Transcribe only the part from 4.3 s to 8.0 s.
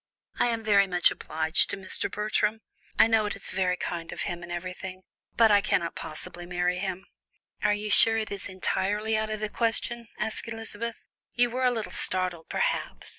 and everything, but I cannot possibly marry him." "Are you